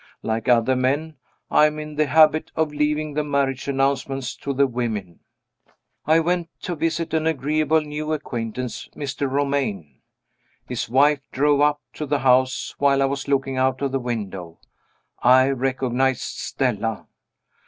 Like 0.23 0.47
other 0.49 0.75
men, 0.75 1.17
I 1.51 1.67
am 1.67 1.77
in 1.77 1.93
the 1.93 2.07
habit 2.07 2.51
of 2.55 2.73
leaving 2.73 3.13
the 3.13 3.23
marriage 3.23 3.67
announcements 3.67 4.35
to 4.37 4.51
the 4.51 4.65
women. 4.65 5.19
I 6.07 6.19
went 6.19 6.49
to 6.61 6.73
visit 6.73 7.13
an 7.13 7.27
agreeable 7.27 7.81
new 7.81 8.11
acquaintance, 8.11 8.89
Mr. 8.95 9.29
Romayne. 9.29 10.01
His 10.67 10.89
wife 10.89 11.21
drove 11.31 11.61
up 11.61 11.81
to 11.93 12.07
the 12.07 12.17
house 12.17 12.73
while 12.79 13.03
I 13.03 13.05
was 13.05 13.27
looking 13.27 13.57
out 13.57 13.83
of 13.83 13.91
window. 13.93 14.57
I 15.21 15.49
recognized 15.51 16.21
Stella! 16.21 17.05